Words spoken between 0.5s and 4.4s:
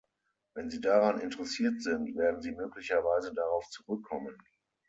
Wenn sie daran interessiert sind, werden sie möglicherweise darauf zurückkommen.